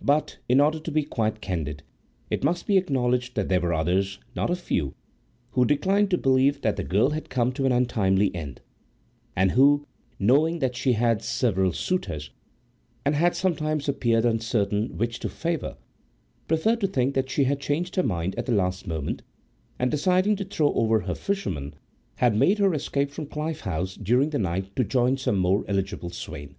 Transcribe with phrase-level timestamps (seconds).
[0.00, 1.82] But, in order to be quite candid,
[2.30, 4.94] it must be acknowledged that there were others, not a few,
[5.50, 8.60] who declined to believe that the girl had come to an untimely end;
[9.34, 9.84] and, who,
[10.16, 12.30] knowing that she had several suitors,
[13.04, 15.76] and had sometimes appeared uncertain which to favour,
[16.46, 19.22] preferred to think that she had changed her mind at the last moment,
[19.76, 21.74] and, deciding to throw over her fisherman,
[22.18, 26.10] had made her escape from Clyffe House during the night to join some more eligible
[26.10, 26.54] swain.